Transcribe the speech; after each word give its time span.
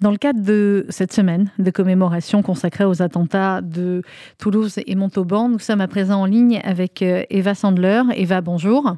Dans 0.00 0.12
le 0.12 0.16
cadre 0.16 0.40
de 0.40 0.86
cette 0.90 1.12
semaine 1.12 1.50
de 1.58 1.72
commémoration 1.72 2.40
consacrée 2.40 2.84
aux 2.84 3.02
attentats 3.02 3.60
de 3.62 4.02
Toulouse 4.38 4.78
et 4.86 4.94
Montauban, 4.94 5.48
nous 5.48 5.58
sommes 5.58 5.80
à 5.80 5.88
présent 5.88 6.20
en 6.20 6.24
ligne 6.24 6.60
avec 6.62 7.02
euh, 7.02 7.24
Eva 7.30 7.56
Sandler. 7.56 8.02
Eva, 8.14 8.40
bonjour. 8.40 8.96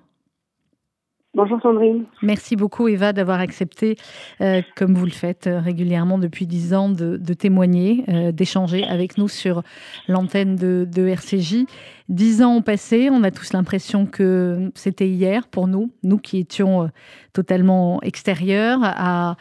Bonjour 1.42 1.58
Sandrine. 1.62 2.04
Merci 2.20 2.54
beaucoup 2.54 2.86
Eva 2.86 3.14
d'avoir 3.14 3.40
accepté, 3.40 3.96
euh, 4.42 4.60
comme 4.76 4.94
vous 4.94 5.06
le 5.06 5.10
faites 5.10 5.46
euh, 5.46 5.58
régulièrement 5.58 6.18
depuis 6.18 6.46
dix 6.46 6.74
ans, 6.74 6.90
de, 6.90 7.16
témoigner, 7.32 8.04
d'échanger 8.32 8.84
avec 8.84 9.16
nous 9.16 9.28
sur 9.28 9.62
l'antenne 10.06 10.56
de, 10.56 11.08
RCJ. 11.08 11.64
Dix 12.10 12.42
ans 12.42 12.56
ont 12.56 12.62
passé, 12.62 13.08
on 13.10 13.22
a 13.22 13.30
tous 13.30 13.54
l'impression 13.54 14.04
que 14.04 14.70
c'était 14.74 15.08
hier 15.08 15.48
pour 15.48 15.66
nous, 15.66 15.90
nous 16.02 16.18
qui 16.18 16.36
étions 16.36 16.90
totalement 17.32 18.02
extérieurs 18.02 18.80
à 18.82 19.36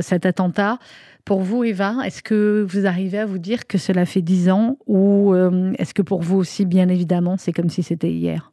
cet 0.00 0.26
attentat. 0.26 0.78
Pour 1.24 1.40
vous, 1.40 1.64
Eva, 1.64 1.96
est-ce 2.04 2.22
que 2.22 2.66
vous 2.68 2.84
arrivez 2.84 3.18
à 3.18 3.26
vous 3.26 3.38
dire 3.38 3.66
que 3.66 3.78
cela 3.78 4.04
fait 4.04 4.20
dix 4.20 4.50
ans 4.50 4.76
ou 4.86 5.32
euh, 5.32 5.72
est-ce 5.78 5.94
que 5.94 6.02
pour 6.02 6.20
vous 6.20 6.36
aussi, 6.36 6.66
bien 6.66 6.90
évidemment, 6.90 7.36
c'est 7.38 7.52
comme 7.52 7.70
si 7.70 7.82
c'était 7.82 8.10
hier? 8.10 8.52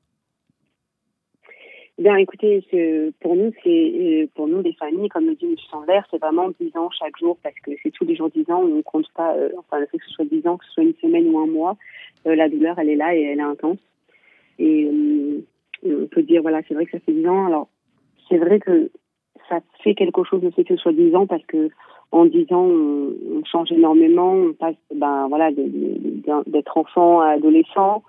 Bien, 2.01 2.15
écoutez, 2.15 2.65
pour 3.19 3.35
nous, 3.35 3.51
c'est 3.63 3.69
euh, 3.69 4.25
pour 4.33 4.47
nous 4.47 4.63
les 4.63 4.73
familles, 4.73 5.07
comme 5.09 5.27
le 5.27 5.35
dit 5.35 5.45
M. 5.45 5.55
Sanvert, 5.69 6.03
c'est 6.09 6.17
vraiment 6.17 6.49
dix 6.59 6.75
ans 6.75 6.89
chaque 6.89 7.15
jour 7.19 7.37
parce 7.43 7.53
que 7.63 7.69
c'est 7.83 7.91
tous 7.91 8.05
les 8.05 8.15
jours 8.15 8.31
dix 8.31 8.49
ans. 8.49 8.63
On 8.63 8.77
ne 8.77 8.81
compte 8.81 9.05
pas, 9.13 9.35
euh, 9.35 9.49
enfin, 9.59 9.79
le 9.79 9.85
que 9.85 10.03
ce 10.03 10.09
soit 10.09 10.25
dix 10.25 10.47
ans, 10.47 10.57
que 10.57 10.65
ce 10.65 10.71
soit 10.71 10.83
une 10.83 10.95
semaine 10.95 11.27
ou 11.27 11.37
un 11.37 11.45
mois, 11.45 11.77
la 12.25 12.49
douleur, 12.49 12.79
elle 12.79 12.89
est 12.89 12.95
là 12.95 13.15
et 13.15 13.21
elle 13.21 13.37
est 13.37 13.43
intense. 13.43 13.77
Et 14.57 14.89
on 15.85 16.07
peut 16.07 16.23
dire, 16.23 16.41
voilà, 16.41 16.61
c'est 16.67 16.73
vrai 16.73 16.87
que 16.87 16.91
ça 16.93 16.99
fait 17.05 17.13
dix 17.13 17.27
ans. 17.27 17.45
Alors, 17.45 17.67
c'est 18.29 18.39
vrai 18.39 18.59
que 18.59 18.89
ça 19.47 19.59
fait 19.83 19.93
quelque 19.93 20.23
chose 20.23 20.41
de 20.41 20.49
fait 20.49 20.63
que 20.63 20.77
ce 20.77 20.81
soit 20.81 20.93
dix 20.93 21.15
ans 21.15 21.27
parce 21.27 21.45
que 21.45 21.69
en 22.11 22.25
dix 22.25 22.51
ans, 22.51 22.65
on, 22.65 23.43
change 23.45 23.71
énormément. 23.71 24.33
On 24.33 24.53
passe, 24.53 24.75
ben 24.95 25.27
voilà, 25.27 25.51
d'être 25.51 26.77
enfant 26.77 27.21
à 27.21 27.33
adolescent, 27.33 28.01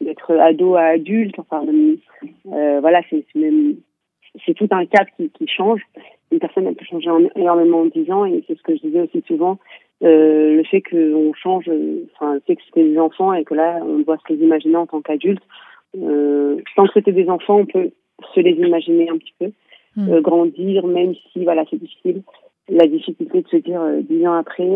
d'être 0.00 0.32
ado 0.36 0.74
à 0.76 0.84
adulte. 0.84 1.38
Enfin, 1.38 1.64
euh, 1.66 2.80
voilà, 2.80 3.00
c'est 3.10 3.24
même, 3.34 3.76
c'est 4.44 4.54
tout 4.54 4.68
un 4.70 4.86
cadre 4.86 5.10
qui, 5.16 5.30
qui, 5.30 5.46
change. 5.46 5.80
Une 6.32 6.38
personne 6.38 6.66
elle 6.66 6.74
peut 6.74 6.84
changer 6.84 7.10
énormément 7.36 7.80
en 7.80 7.86
dix 7.86 8.10
ans, 8.10 8.24
et 8.24 8.42
c'est 8.46 8.56
ce 8.56 8.62
que 8.62 8.74
je 8.76 8.80
disais 8.80 9.00
aussi 9.00 9.22
souvent. 9.26 9.58
Euh, 10.02 10.56
le 10.56 10.64
fait 10.64 10.82
qu'on 10.82 11.32
change, 11.34 11.70
enfin, 12.14 12.34
le 12.34 12.40
fait 12.40 12.56
que 12.56 12.62
c'était 12.66 12.84
des 12.84 12.98
enfants 12.98 13.32
et 13.32 13.44
que 13.44 13.54
là, 13.54 13.80
on 13.82 14.00
doit 14.00 14.18
se 14.18 14.32
les 14.32 14.42
imaginer 14.42 14.76
en 14.76 14.86
tant 14.86 15.00
qu'adulte. 15.00 15.42
Euh, 15.96 16.60
tant 16.74 16.86
que 16.86 16.92
c'était 16.94 17.12
des 17.12 17.28
enfants, 17.28 17.60
on 17.60 17.66
peut 17.66 17.90
se 18.34 18.40
les 18.40 18.52
imaginer 18.52 19.08
un 19.08 19.18
petit 19.18 19.34
peu, 19.38 19.52
hmm. 19.96 20.12
euh, 20.12 20.20
grandir, 20.20 20.86
même 20.86 21.14
si 21.32 21.44
voilà, 21.44 21.64
c'est 21.70 21.78
difficile 21.78 22.22
la 22.68 22.86
difficulté 22.86 23.42
de 23.42 23.48
se 23.48 23.56
dire 23.56 23.82
dix 24.08 24.26
ans 24.26 24.34
après, 24.34 24.66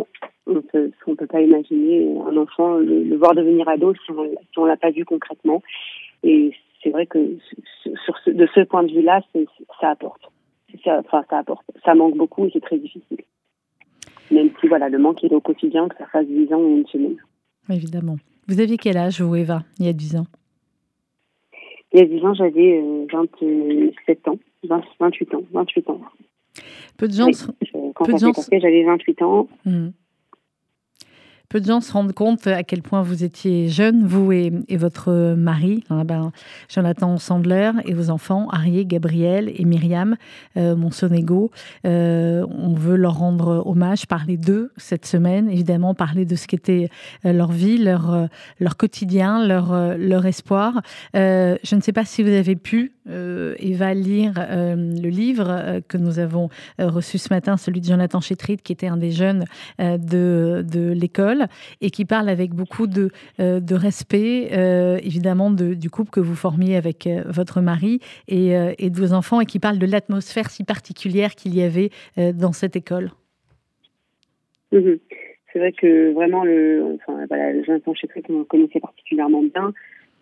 on 0.49 0.63
peut, 0.63 0.91
on 1.07 1.15
peut 1.15 1.27
pas 1.27 1.41
imaginer 1.41 2.07
un 2.27 2.37
enfant 2.37 2.77
le, 2.77 3.17
voir 3.17 3.35
devenir 3.35 3.69
ado 3.69 3.95
si 3.95 4.13
on, 4.57 4.65
l'a 4.65 4.77
pas 4.77 4.91
vu 4.91 5.05
concrètement. 5.05 5.63
Et 6.23 6.53
c'est 6.83 6.91
vrai 6.91 7.07
que 7.07 7.19
sur 8.05 8.19
ce, 8.25 8.31
de 8.31 8.49
ce 8.55 8.61
point 8.61 8.83
de 8.83 8.93
vue-là, 8.93 9.21
ça 9.81 9.91
apporte. 9.91 10.23
Ça, 10.85 11.01
enfin, 11.01 11.25
ça 11.29 11.39
apporte. 11.39 11.65
Ça 11.85 11.95
manque 11.95 12.17
beaucoup 12.17 12.47
et 12.47 12.51
c'est 12.53 12.61
très 12.61 12.79
difficile. 12.79 13.23
Même 14.31 14.51
si 14.61 14.69
voilà, 14.69 14.89
le 14.89 14.99
manque 14.99 15.25
est 15.25 15.33
au 15.33 15.41
quotidien, 15.41 15.89
que 15.89 15.97
ça 15.97 16.07
fasse 16.07 16.27
dix 16.27 16.53
ans 16.53 16.61
ou 16.61 16.77
une 16.77 16.87
semaine. 16.87 17.17
Évidemment. 17.71 18.17
Vous 18.47 18.61
aviez 18.61 18.77
quel 18.77 18.97
âge, 18.97 19.21
vous, 19.21 19.35
Eva, 19.37 19.63
il 19.79 19.87
y 19.87 19.89
a 19.89 19.93
dix 19.93 20.17
ans? 20.17 20.27
Il 21.93 22.01
y 22.01 22.03
a 22.03 22.07
dix 22.07 22.25
ans, 22.25 22.35
j'avais 22.35 22.83
27 23.11 24.29
euh, 24.29 24.31
ans, 24.31 24.39
28 25.01 25.35
ans, 25.35 25.43
28 25.53 25.91
ans. 25.91 26.01
Peu 26.97 27.09
de 27.09 27.13
gens. 27.13 27.29
Quand 27.95 28.05
peu 28.05 28.13
de 28.13 28.19
gens... 28.19 28.33
j'avais 28.53 28.85
28 28.85 29.23
ans. 29.23 29.49
Hmm. 29.65 29.89
Peu 31.49 31.63
de 31.63 31.67
gens 31.67 31.81
se 31.81 31.91
rendent 31.93 32.13
compte 32.13 32.47
à 32.47 32.63
quel 32.63 32.83
point 32.83 33.01
vous 33.01 33.25
étiez 33.25 33.71
jeune, 33.71 34.05
vous 34.07 34.33
et, 34.33 34.53
votre 34.77 35.35
mari, 35.35 35.83
hein, 35.89 36.05
ben, 36.05 36.31
Jonathan 36.69 37.17
Sandler, 37.17 37.71
et 37.87 37.95
vos 37.95 38.11
enfants, 38.11 38.49
Arié, 38.51 38.85
Gabriel 38.85 39.51
et 39.57 39.65
Myriam 39.65 40.17
euh, 40.59 40.77
Monsonego. 40.77 41.51
Euh, 41.87 42.45
on 42.51 42.75
veut 42.75 42.97
leur 42.97 43.17
rendre 43.17 43.63
hommage, 43.65 44.07
parler 44.07 44.37
d'eux 44.37 44.73
cette 44.77 45.07
semaine, 45.07 45.49
évidemment, 45.49 45.95
parler 45.95 46.27
de 46.27 46.37
ce 46.37 46.47
qu'était 46.47 46.91
euh, 47.25 47.33
leur 47.33 47.51
vie, 47.51 47.79
leur, 47.79 48.13
euh, 48.13 48.27
leur 48.61 48.77
quotidien, 48.77 49.43
leur, 49.47 49.97
leur 49.97 50.27
espoir. 50.27 50.83
je 51.15 51.75
ne 51.75 51.81
sais 51.81 51.93
pas 51.95 52.05
si 52.05 52.23
vous 52.23 52.29
avez 52.29 52.57
pu, 52.57 52.93
Eva, 53.09 53.95
lire 53.95 54.35
le 54.37 55.09
livre 55.09 55.81
que 55.89 55.97
nous 55.97 56.19
avons 56.19 56.49
reçu 56.79 57.19
ce 57.19 57.33
matin, 57.33 57.57
celui 57.57 57.81
de 57.81 57.87
Jonathan 57.87 58.21
Chétrit, 58.21 58.59
qui 58.59 58.73
était 58.73 58.87
un 58.87 58.97
des 58.97 59.11
jeunes 59.11 59.45
de, 59.79 60.65
de 60.67 60.93
l'école 60.93 61.47
et 61.81 61.91
qui 61.91 62.05
parle 62.05 62.29
avec 62.29 62.53
beaucoup 62.53 62.87
de, 62.87 63.11
euh, 63.41 63.61
de 63.61 63.75
respect, 63.75 64.49
euh, 64.53 64.99
évidemment, 65.03 65.51
de, 65.51 65.75
du 65.75 65.91
couple 65.91 66.11
que 66.11 66.21
vous 66.21 66.35
formiez 66.35 66.77
avec 66.77 67.07
euh, 67.07 67.23
votre 67.27 67.61
mari 67.61 68.01
et, 68.29 68.53
et, 68.79 68.91
de 68.91 68.97
vos 68.97 69.13
enfants 69.13 69.41
et 69.41 69.47
qui 69.47 69.59
parle 69.59 69.79
de 69.79 69.87
l'atmosphère 69.87 70.51
si 70.51 70.65
particulière 70.65 71.35
qu'il 71.35 71.55
y 71.55 71.63
avait 71.63 71.91
dans 72.17 72.53
cette 72.53 72.77
école. 72.77 73.11
Mhm. 74.73 74.99
C'est 75.53 75.59
vrai 75.59 75.73
que 75.73 76.13
vraiment, 76.13 76.45
le, 76.45 76.97
enfin, 76.97 77.25
voilà, 77.29 77.53
le 77.53 77.65
jeune 77.65 77.81
Chétry, 77.95 78.23
qu'on 78.23 78.45
connaissait 78.45 78.81
particulièrement 78.81 79.43
bien, 79.43 79.73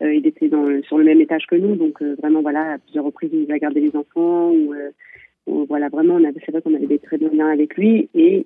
il 0.01 0.27
était 0.27 0.51
sur 0.83 0.99
le 0.99 1.05
même 1.05 1.21
étage 1.21 1.47
que 1.47 1.57
nous, 1.57 1.77
donc 1.77 2.03
vraiment, 2.03 2.43
voilà, 2.43 2.75
à 2.75 2.79
plusieurs 2.79 3.05
reprises, 3.05 3.31
il 3.33 3.47
nous 3.47 3.55
a 3.55 3.59
gardé 3.59 3.81
les 3.81 3.97
enfants. 3.97 4.53
Ou, 5.47 5.65
voilà, 5.67 5.89
vraiment, 5.89 6.19
c'est 6.21 6.51
vrai 6.51 6.61
qu'on 6.61 6.75
avait 6.75 6.87
des 6.87 6.99
très 6.99 7.19
bons 7.19 7.35
liens 7.35 7.49
avec 7.49 7.77
lui 7.77 8.09
et 8.15 8.43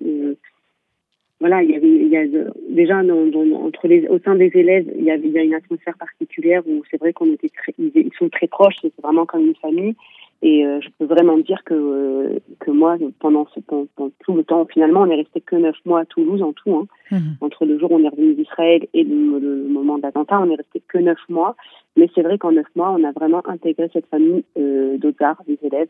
voilà, 1.41 1.63
il 1.63 1.71
y 1.71 2.15
avait, 2.15 2.17
a 2.17 2.51
déjà 2.69 2.99
entre 2.99 3.87
les, 3.87 4.07
au 4.07 4.19
sein 4.19 4.35
des 4.35 4.51
élèves, 4.53 4.85
il 4.95 5.03
y 5.03 5.09
avait, 5.09 5.39
a 5.39 5.43
une 5.43 5.55
atmosphère 5.55 5.97
particulière 5.97 6.61
où 6.67 6.83
c'est 6.89 6.99
vrai 6.99 7.13
qu'on 7.13 7.33
était 7.33 7.49
ils, 7.79 8.11
sont 8.17 8.29
très 8.29 8.45
proches, 8.45 8.75
c'est 8.79 8.93
vraiment 9.01 9.25
comme 9.25 9.47
une 9.47 9.55
famille. 9.55 9.95
Et 10.43 10.65
euh, 10.65 10.79
je 10.81 10.89
peux 10.97 11.05
vraiment 11.05 11.37
dire 11.37 11.63
que 11.63 11.75
euh, 11.75 12.39
que 12.59 12.71
moi, 12.71 12.97
pendant, 13.19 13.45
ce, 13.53 13.59
pendant, 13.59 14.11
tout 14.23 14.33
le 14.33 14.43
temps, 14.43 14.65
finalement, 14.65 15.01
on 15.01 15.09
est 15.09 15.15
resté 15.15 15.39
que 15.39 15.55
neuf 15.55 15.75
mois 15.85 15.99
à 16.01 16.05
Toulouse 16.05 16.41
en 16.41 16.51
tout. 16.51 16.75
Hein. 16.75 16.87
Mhm. 17.11 17.35
Entre 17.41 17.65
le 17.65 17.77
jour 17.77 17.91
où 17.91 17.95
on 17.95 18.03
est 18.03 18.09
revenu 18.09 18.33
d'Israël 18.33 18.87
et 18.93 19.03
le, 19.03 19.67
moment 19.69 19.99
d'attentat, 19.99 20.39
on 20.41 20.49
est 20.49 20.55
resté 20.55 20.81
que 20.87 20.97
neuf 20.97 21.19
mois. 21.29 21.55
Mais 21.95 22.09
c'est 22.15 22.23
vrai 22.23 22.39
qu'en 22.39 22.51
neuf 22.51 22.65
mois, 22.75 22.89
on 22.89 23.03
a 23.03 23.11
vraiment 23.11 23.47
intégré 23.47 23.89
cette 23.93 24.07
famille 24.07 24.43
euh, 24.57 24.97
d'autards, 24.97 25.43
des 25.47 25.59
élèves. 25.61 25.89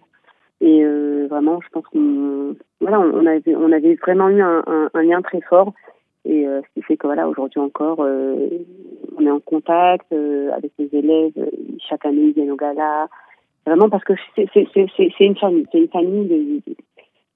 Et 0.59 0.83
euh, 0.83 1.27
vraiment, 1.29 1.59
je 1.61 1.69
pense 1.69 1.85
qu'on 1.85 2.55
voilà, 2.81 2.99
on 2.99 3.25
avait, 3.25 3.55
on 3.55 3.71
avait 3.71 3.95
vraiment 3.95 4.29
eu 4.29 4.41
un, 4.41 4.63
un, 4.93 5.03
lien 5.03 5.21
très 5.21 5.41
fort. 5.41 5.73
Et 6.25 6.45
euh, 6.45 6.61
ce 6.61 6.73
qui 6.73 6.85
fait 6.85 6.97
que 6.97 7.07
voilà, 7.07 7.27
aujourd'hui 7.27 7.59
encore, 7.59 8.01
euh, 8.01 8.47
on 9.17 9.25
est 9.25 9.31
en 9.31 9.39
contact 9.39 10.11
avec 10.11 10.71
les 10.77 10.89
élèves. 10.93 11.33
Chaque 11.89 12.05
année, 12.05 12.25
ils 12.25 12.33
viennent 12.33 12.51
au 12.51 12.57
gala. 12.57 13.07
Vraiment 13.65 13.89
parce 13.89 14.03
que 14.03 14.13
c'est 14.35 14.47
une 15.19 15.35
famille, 15.35 15.67
c'est 15.71 15.79
une 15.79 15.87
famille 15.89 16.27
de, 16.27 16.73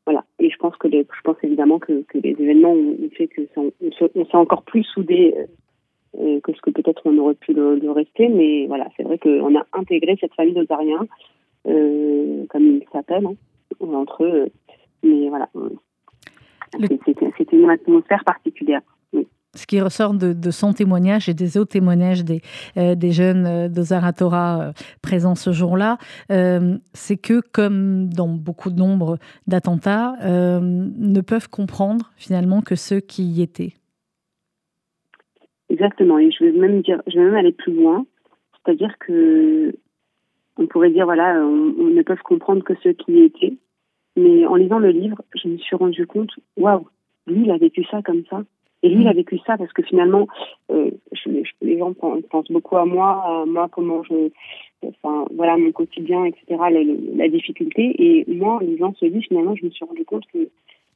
voilà. 0.06 0.24
Et 0.40 0.50
je 0.50 0.58
pense 0.58 0.76
que 0.78 0.88
les, 0.88 1.02
je 1.02 1.22
pense 1.24 1.38
évidemment 1.44 1.80
que, 1.80 2.04
que 2.04 2.18
les 2.18 2.32
événements 2.32 2.74
ont 2.74 3.10
fait 3.16 3.28
que 3.28 3.42
on, 3.56 3.72
on 3.82 4.26
s'est 4.26 4.38
encore 4.38 4.64
plus 4.64 4.84
soudés 4.84 5.36
que 6.14 6.54
ce 6.54 6.62
que 6.62 6.70
peut-être 6.70 7.02
on 7.06 7.18
aurait 7.18 7.36
pu 7.36 7.54
le, 7.54 7.76
le 7.76 7.92
rester. 7.92 8.30
Mais 8.30 8.66
voilà, 8.68 8.88
c'est 8.96 9.04
vrai 9.04 9.18
qu'on 9.18 9.56
a 9.56 9.66
intégré 9.74 10.18
cette 10.20 10.34
famille 10.34 10.54
d'Ozariens 10.54 11.06
euh, 11.68 12.46
comme 12.50 12.64
ils 12.64 12.86
s'appellent, 12.92 13.26
hein, 13.26 13.36
entre 13.94 14.24
eux. 14.24 14.50
Mais 15.04 15.30
voilà, 15.30 15.50
c'était 17.06 17.58
une 17.58 17.70
atmosphère 17.70 18.24
particulière. 18.24 18.82
Ce 19.56 19.66
qui 19.66 19.82
ressort 19.82 20.14
de, 20.14 20.52
son 20.52 20.74
témoignage 20.74 21.30
et 21.30 21.34
des 21.34 21.58
autres 21.58 21.72
témoignages 21.72 22.24
des, 22.24 22.42
euh, 22.78 22.96
des 22.96 23.12
jeunes 23.12 23.46
euh, 23.46 23.68
de 23.70 23.82
Zaratora 23.82 24.72
présents 25.02 25.36
ce 25.36 25.52
jour-là, 25.52 25.98
c'est 26.94 27.18
que, 27.18 27.42
comme 27.52 28.10
dans 28.10 28.28
beaucoup 28.28 28.70
de 28.70 28.78
nombre 28.78 29.18
d'attentats, 29.48 30.16
ne 30.22 31.22
peuvent 31.22 31.50
comprendre 31.50 32.12
finalement 32.18 32.62
que 32.62 32.76
ceux 32.76 33.00
qui 33.00 33.24
y 33.24 33.42
étaient. 33.42 33.74
Exactement, 35.70 36.20
et 36.20 36.32
je 36.32 36.44
vais 36.44 36.52
même 36.52 36.82
dire, 36.82 37.02
je 37.08 37.18
vais 37.18 37.26
même 37.26 37.36
aller 37.36 37.52
plus 37.52 37.74
loin, 37.74 38.06
c'est-à-dire 38.64 38.98
que 39.00 39.74
on 40.58 40.68
pourrait 40.68 40.92
dire, 40.92 41.06
voilà, 41.06 41.40
on, 41.42 41.90
ne 41.90 42.02
peut 42.02 42.16
comprendre 42.24 42.64
que 42.64 42.74
ceux 42.82 42.94
qui 42.94 43.14
y 43.14 43.24
étaient. 43.24 43.58
Mais 44.16 44.46
en 44.46 44.56
lisant 44.56 44.80
le 44.80 44.92
livre, 44.92 45.22
je 45.36 45.50
me 45.50 45.58
suis 45.58 45.76
rendu 45.76 46.08
compte, 46.08 46.32
waouh, 46.56 46.88
lui, 47.28 47.44
il 47.44 47.52
a 47.52 47.58
vécu 47.58 47.84
ça 47.92 48.02
comme 48.02 48.24
ça. 48.30 48.44
Et 48.86 48.90
lui, 48.90 49.02
il 49.02 49.08
a 49.08 49.14
mm. 49.14 49.18
vécu 49.18 49.40
ça 49.48 49.58
parce 49.58 49.74
que 49.74 49.82
finalement, 49.82 50.28
euh, 50.72 50.92
je, 51.12 51.30
les 51.62 51.80
gens 51.80 51.94
pensent 51.94 52.52
beaucoup 52.52 52.78
à 52.78 52.86
moi, 52.86 53.24
à 53.26 53.46
moi, 53.48 53.68
comment 53.72 54.04
je, 54.04 54.30
enfin, 54.86 55.26
voilà, 55.34 55.58
mon 55.58 55.72
quotidien, 55.72 56.24
etc., 56.26 56.44
la, 56.50 56.84
la, 57.16 57.28
difficulté. 57.28 57.96
Et 57.98 58.26
moi, 58.28 58.56
en 58.56 58.60
lisant 58.60 58.94
ce 59.00 59.06
livre, 59.06 59.26
finalement, 59.28 59.56
je 59.56 59.66
me 59.66 59.72
suis 59.72 59.84
rendu 59.86 60.06
compte 60.06 60.26
que, 60.32 60.50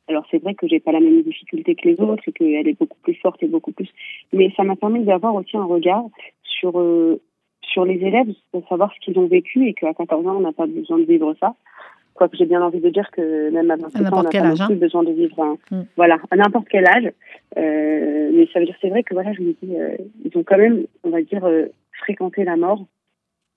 alors 0.08 0.24
c'est 0.30 0.42
vrai 0.42 0.54
que 0.54 0.68
j'ai 0.68 0.80
pas 0.80 0.92
la 0.92 1.00
même 1.00 1.24
difficulté 1.24 1.74
que 1.74 1.88
les 1.90 2.00
autres 2.00 2.24
et 2.28 2.32
qu'elle 2.32 2.68
est 2.68 2.78
beaucoup 2.80 3.00
plus 3.02 3.16
forte 3.16 3.42
et 3.42 3.48
beaucoup 3.48 3.72
plus, 3.72 3.90
mais 4.34 4.52
ça 4.56 4.64
m'a 4.64 4.76
permis 4.76 5.04
d'avoir 5.04 5.34
aussi 5.34 5.58
un 5.58 5.66
regard 5.66 6.04
sur 6.44 6.80
euh, 6.80 7.20
sur 7.62 7.86
les 7.86 8.04
élèves, 8.04 8.28
de 8.54 8.62
savoir 8.68 8.92
ce 8.94 9.00
qu'ils 9.00 9.20
ont 9.20 9.28
vécu 9.28 9.68
et 9.68 9.74
qu'à 9.74 9.94
14 9.94 10.26
ans, 10.26 10.38
on 10.38 10.42
n'a 10.42 10.52
pas 10.52 10.66
besoin 10.66 10.98
de 10.98 11.04
vivre 11.04 11.36
ça. 11.40 11.54
Quoique 12.20 12.36
j'ai 12.36 12.46
bien 12.46 12.62
envie 12.62 12.82
de 12.82 12.90
dire 12.90 13.10
que 13.12 13.50
même 13.50 13.72
à 13.72 13.78
27 13.78 14.02
ans, 14.02 14.20
on 14.20 14.24
n'a 14.24 14.30
pas 14.30 14.38
âge, 14.40 14.68
plus 14.68 14.76
besoin 14.76 15.04
de 15.04 15.14
vivre. 15.14 15.58
Mm. 15.72 15.84
Voilà, 15.96 16.18
à 16.30 16.36
n'importe 16.36 16.68
quel 16.70 16.86
âge. 16.86 17.10
Euh, 17.58 18.30
mais 18.34 18.46
ça 18.52 18.60
veut 18.60 18.66
dire, 18.66 18.76
c'est 18.82 18.90
vrai 18.90 19.04
que 19.04 19.14
voilà, 19.14 19.32
je 19.32 19.42
me 19.42 19.54
dis, 19.54 19.74
euh, 19.74 19.96
ils 20.26 20.38
ont 20.38 20.44
quand 20.44 20.58
même, 20.58 20.86
on 21.06 21.12
va 21.12 21.22
dire, 21.22 21.46
euh, 21.46 21.68
fréquenté 21.94 22.44
la 22.44 22.58
mort 22.58 22.86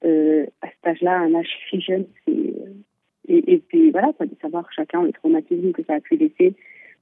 à 0.05 0.69
cet 0.69 0.87
âge-là, 0.87 1.19
un 1.19 1.35
âge 1.35 1.49
si 1.71 1.81
jeune. 1.81 2.07
Et, 2.29 3.53
et, 3.53 3.59
puis 3.59 3.91
voilà, 3.91 4.13
quoi, 4.17 4.27
de 4.27 4.37
savoir 4.41 4.65
chacun 4.73 5.03
le 5.03 5.13
traumatisme 5.13 5.73
que 5.73 5.83
ça 5.83 5.95
a 5.95 6.01
pu 6.01 6.17
laisser. 6.17 6.55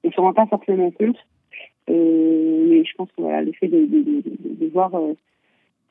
On 0.03 0.09
ne 0.09 0.13
se 0.15 0.21
rend 0.21 0.33
pas 0.33 0.47
forcément 0.47 0.91
compte. 0.93 1.19
mais 1.89 2.85
je 2.85 2.95
pense 2.97 3.11
que 3.13 3.21
voilà, 3.21 3.43
le 3.43 3.53
fait 3.53 3.69
de, 3.69 3.81
de, 3.85 4.03
de, 4.03 4.65
de 4.65 4.67
voir, 4.73 4.93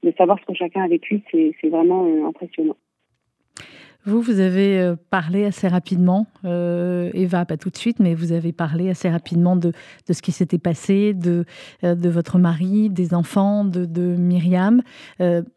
de 0.01 0.11
savoir 0.17 0.39
ce 0.39 0.45
que 0.45 0.55
chacun 0.55 0.81
a 0.81 0.87
vécu, 0.87 1.21
c'est 1.31 1.69
vraiment 1.69 2.27
impressionnant. 2.27 2.75
Vous, 4.05 4.21
vous 4.21 4.39
avez 4.39 4.79
euh, 4.79 4.95
parlé 5.09 5.43
assez 5.43 5.67
rapidement, 5.67 6.25
euh, 6.45 7.11
Eva, 7.13 7.43
pas 7.43 7.57
tout 7.57 7.69
de 7.69 7.75
suite, 7.75 7.99
mais 7.99 8.15
vous 8.15 8.31
avez 8.31 8.53
parlé 8.53 8.89
assez 8.89 9.09
rapidement 9.09 9.57
de, 9.57 9.73
ce 10.09 10.21
qui 10.21 10.31
s'était 10.31 10.57
passé, 10.57 11.13
de, 11.13 11.43
euh, 11.83 11.95
de 11.95 12.07
votre 12.07 12.39
mari, 12.39 12.89
des 12.89 13.13
enfants, 13.13 13.65
de, 13.65 13.83
de 13.83 14.15
Myriam. 14.15 14.81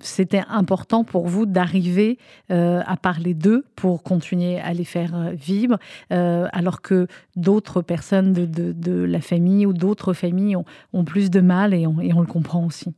C'était 0.01 0.43
important 0.49 1.05
pour 1.05 1.29
vous 1.29 1.47
d'arriver 1.47 2.19
à 2.49 2.97
parler 3.01 3.35
d'eux 3.35 3.65
pour 3.77 4.03
continuer 4.03 4.59
à 4.59 4.73
les 4.73 4.85
faire 4.85 5.33
vivre, 5.35 5.79
alors 6.11 6.83
que 6.83 7.07
d'autres 7.37 7.81
personnes 7.81 8.33
de, 8.33 9.05
la 9.05 9.21
famille 9.21 9.67
ou 9.67 9.73
d'autres 9.73 10.13
familles 10.13 10.57
ont, 10.93 11.05
plus 11.05 11.31
de 11.31 11.41
mal 11.41 11.75
et 11.75 11.87
on 11.87 12.21
le 12.21 12.27
comprend 12.27 12.67
aussi. 12.67 12.93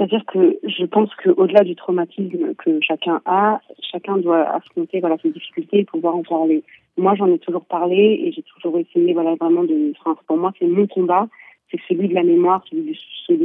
C'est-à-dire 0.00 0.24
que 0.24 0.58
je 0.62 0.86
pense 0.86 1.14
qu'au-delà 1.16 1.62
du 1.62 1.76
traumatisme 1.76 2.54
que 2.54 2.80
chacun 2.80 3.20
a, 3.26 3.60
chacun 3.82 4.16
doit 4.16 4.48
affronter 4.48 4.98
voilà, 4.98 5.18
ses 5.18 5.28
difficultés 5.28 5.80
et 5.80 5.84
pouvoir 5.84 6.16
en 6.16 6.22
parler. 6.22 6.62
Moi, 6.96 7.14
j'en 7.16 7.26
ai 7.26 7.38
toujours 7.38 7.66
parlé 7.66 8.18
et 8.24 8.32
j'ai 8.32 8.42
toujours 8.42 8.78
essayé 8.78 9.12
voilà, 9.12 9.34
vraiment 9.34 9.62
de... 9.62 9.92
Pour 10.26 10.38
moi, 10.38 10.54
c'est 10.58 10.66
mon 10.66 10.86
combat, 10.86 11.28
c'est 11.70 11.78
celui 11.86 12.08
de 12.08 12.14
la 12.14 12.22
mémoire, 12.22 12.64
celui 12.70 12.96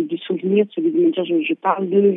du, 0.05 0.17
souvenir, 0.17 0.65
celui 0.73 0.91
de 0.91 0.99
me 0.99 1.11
dire 1.11 1.25
je, 1.25 1.53
parle 1.55 1.89
d'eux, 1.89 2.15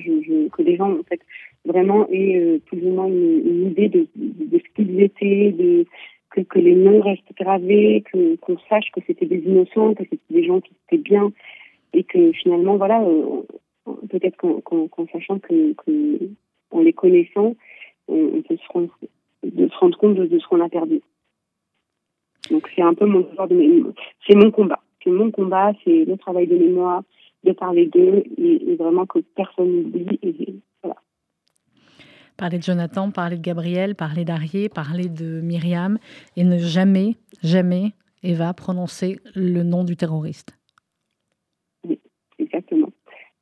que 0.52 0.62
les 0.62 0.76
gens, 0.76 0.92
en 0.92 1.02
fait, 1.02 1.20
vraiment 1.64 2.06
aient 2.08 2.36
euh, 2.36 2.58
plus 2.64 2.80
ou 2.84 2.90
moins 2.90 3.08
une, 3.08 3.66
idée 3.72 3.88
de, 3.88 4.06
ce 4.16 4.74
qu'ils 4.76 5.02
étaient, 5.02 5.52
que 6.48 6.58
les 6.60 6.76
noms 6.76 7.00
restent 7.00 7.34
gravés, 7.36 8.04
que 8.12 8.36
qu'on 8.36 8.56
sache 8.68 8.92
que 8.92 9.00
c'était 9.04 9.26
des 9.26 9.38
innocents, 9.38 9.94
que 9.94 10.04
c'était 10.04 10.22
des 10.30 10.44
gens 10.44 10.60
qui 10.60 10.70
étaient 10.86 11.02
bien 11.02 11.32
et 11.92 12.04
que 12.04 12.30
finalement, 12.30 12.76
voilà... 12.76 13.02
Euh, 13.02 13.42
peut-être 14.08 14.36
qu'en 14.36 15.06
sachant 15.12 15.38
que, 15.38 15.74
les 16.80 16.92
connaissant, 16.92 17.54
on, 18.08 18.42
peut 18.42 18.56
se 18.56 18.72
rendre, 18.72 18.96
de 19.42 19.68
se 19.68 19.76
rendre 19.76 19.98
compte 19.98 20.14
de, 20.16 20.38
ce 20.38 20.46
qu'on 20.46 20.64
a 20.64 20.68
perdu. 20.68 21.00
Donc 22.50 22.68
c'est 22.74 22.82
un 22.82 22.94
peu 22.94 23.04
mon 23.04 23.28
c'est 24.26 24.34
mon 24.34 24.50
combat, 24.50 24.80
c'est 25.02 25.10
mon 25.10 25.30
combat, 25.30 25.72
c'est 25.84 26.04
le 26.04 26.16
travail 26.16 26.46
de 26.46 26.56
mémoire, 26.56 27.02
de 27.44 27.52
parler 27.52 27.86
d'eux 27.86 28.24
et, 28.36 28.76
vraiment 28.76 29.06
que 29.06 29.18
personne 29.34 29.82
n'oublie. 29.82 30.62
Parler 32.36 32.58
de 32.58 32.62
Jonathan, 32.62 33.10
parler 33.10 33.36
de 33.36 33.42
Gabriel, 33.42 33.96
parler 33.96 34.24
d'Arié, 34.24 34.68
parler 34.68 35.08
de 35.08 35.40
Myriam 35.40 35.98
et 36.36 36.44
ne 36.44 36.56
jamais, 36.58 37.16
jamais, 37.42 37.94
Eva, 38.22 38.54
prononcer 38.54 39.18
le 39.34 39.64
nom 39.64 39.82
du 39.82 39.96
terroriste. 39.96 40.57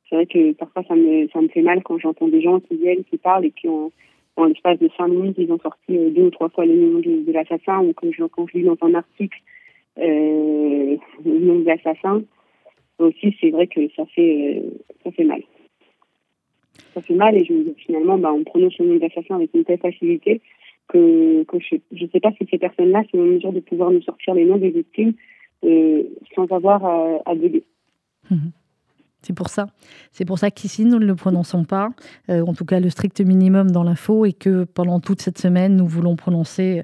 C'est 0.09 0.15
vrai 0.15 0.25
que 0.25 0.53
parfois 0.53 0.83
ça 0.87 0.95
me, 0.95 1.27
ça 1.29 1.41
me 1.41 1.47
fait 1.49 1.61
mal 1.61 1.83
quand 1.83 1.97
j'entends 1.97 2.27
des 2.27 2.41
gens 2.41 2.59
qui 2.59 2.77
viennent, 2.77 3.03
qui 3.03 3.17
parlent 3.17 3.45
et 3.45 3.51
qui 3.51 3.67
ont, 3.67 3.91
en 4.37 4.45
l'espace 4.45 4.79
de 4.79 4.89
cinq 4.95 5.07
minutes, 5.07 5.35
ils 5.37 5.51
ont 5.51 5.59
sorti 5.59 5.97
euh, 5.97 6.09
deux 6.11 6.25
ou 6.25 6.29
trois 6.29 6.49
fois 6.49 6.65
le 6.65 6.75
nom 6.75 6.99
de, 6.99 7.31
l'assassin 7.31 7.79
ou 7.79 7.93
quand 7.93 8.11
je, 8.11 8.23
quand 8.23 8.47
je 8.47 8.59
lis 8.59 8.63
dans 8.63 8.77
un 8.81 8.93
article 8.93 9.37
euh, 9.97 10.95
le 11.25 11.39
nom 11.39 11.59
de 11.59 11.65
l'assassin. 11.65 12.23
Aussi, 12.99 13.35
c'est 13.39 13.51
vrai 13.51 13.67
que 13.67 13.81
ça 13.95 14.05
fait, 14.07 14.57
euh, 14.57 14.69
ça 15.03 15.11
fait 15.11 15.23
mal. 15.23 15.41
Ça 16.93 17.01
fait 17.01 17.13
mal 17.13 17.35
et 17.35 17.45
je 17.45 17.53
finalement, 17.77 18.17
bah, 18.17 18.31
on 18.31 18.43
prononce 18.43 18.77
le 18.77 18.85
nom 18.85 18.95
de 18.95 19.01
l'assassin 19.01 19.35
avec 19.35 19.53
une 19.53 19.65
telle 19.65 19.79
facilité 19.79 20.41
que, 20.87 21.43
que 21.43 21.57
je 21.59 22.03
ne 22.03 22.09
sais 22.09 22.19
pas 22.19 22.31
si 22.31 22.47
ces 22.49 22.57
personnes-là 22.57 23.03
sont 23.11 23.19
en 23.19 23.23
mesure 23.23 23.51
de 23.51 23.59
pouvoir 23.59 23.91
nous 23.91 24.01
sortir 24.01 24.33
les 24.35 24.45
noms 24.45 24.57
des 24.57 24.69
victimes 24.69 25.13
sans 26.35 26.45
avoir 26.51 26.85
à, 26.85 27.21
à 27.25 27.35
c'est 29.27 29.33
pour 29.33 29.49
ça. 29.49 29.67
C'est 30.13 30.23
pour 30.23 30.39
ça 30.39 30.51
qu'ici, 30.51 30.85
nous 30.85 30.99
ne 30.99 31.05
le 31.05 31.15
prononçons 31.15 31.65
pas, 31.65 31.89
euh, 32.29 32.45
en 32.45 32.53
tout 32.53 32.63
cas 32.63 32.79
le 32.79 32.89
strict 32.89 33.19
minimum 33.19 33.71
dans 33.71 33.83
l'info, 33.83 34.25
et 34.25 34.31
que 34.31 34.63
pendant 34.63 35.01
toute 35.01 35.21
cette 35.21 35.37
semaine, 35.37 35.75
nous 35.75 35.85
voulons 35.85 36.15
prononcer, 36.15 36.83